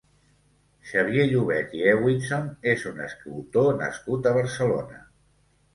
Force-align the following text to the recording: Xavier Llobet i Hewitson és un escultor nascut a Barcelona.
Xavier 0.91 1.25
Llobet 1.33 1.75
i 1.81 1.85
Hewitson 1.91 2.49
és 2.75 2.89
un 2.93 3.07
escultor 3.11 3.71
nascut 3.85 4.31
a 4.33 4.37
Barcelona. 4.41 5.09